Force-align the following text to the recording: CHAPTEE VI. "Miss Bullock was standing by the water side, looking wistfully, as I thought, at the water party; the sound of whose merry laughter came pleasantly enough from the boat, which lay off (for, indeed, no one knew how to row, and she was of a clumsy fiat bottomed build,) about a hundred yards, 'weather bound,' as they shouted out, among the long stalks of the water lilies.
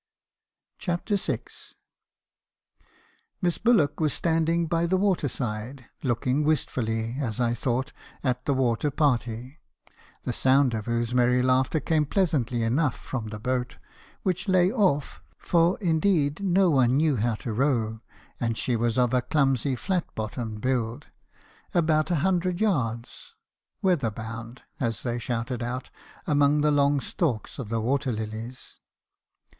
CHAPTEE 0.79 1.15
VI. 1.15 1.43
"Miss 3.39 3.59
Bullock 3.59 3.99
was 3.99 4.13
standing 4.13 4.65
by 4.65 4.87
the 4.87 4.97
water 4.97 5.27
side, 5.29 5.85
looking 6.01 6.43
wistfully, 6.43 7.17
as 7.19 7.39
I 7.39 7.53
thought, 7.53 7.93
at 8.23 8.45
the 8.45 8.53
water 8.55 8.89
party; 8.89 9.59
the 10.23 10.33
sound 10.33 10.73
of 10.73 10.87
whose 10.87 11.13
merry 11.13 11.43
laughter 11.43 11.79
came 11.79 12.07
pleasantly 12.07 12.63
enough 12.63 12.97
from 12.97 13.27
the 13.27 13.37
boat, 13.37 13.77
which 14.23 14.47
lay 14.47 14.71
off 14.71 15.21
(for, 15.37 15.77
indeed, 15.77 16.39
no 16.39 16.71
one 16.71 16.97
knew 16.97 17.17
how 17.17 17.35
to 17.35 17.53
row, 17.53 18.01
and 18.39 18.57
she 18.57 18.75
was 18.75 18.97
of 18.97 19.13
a 19.13 19.21
clumsy 19.21 19.75
fiat 19.75 20.05
bottomed 20.15 20.61
build,) 20.61 21.09
about 21.75 22.09
a 22.09 22.15
hundred 22.25 22.59
yards, 22.59 23.35
'weather 23.83 24.09
bound,' 24.09 24.63
as 24.79 25.03
they 25.03 25.19
shouted 25.19 25.61
out, 25.61 25.91
among 26.25 26.61
the 26.61 26.71
long 26.71 26.99
stalks 26.99 27.59
of 27.59 27.69
the 27.69 27.79
water 27.79 28.11
lilies. 28.11 28.79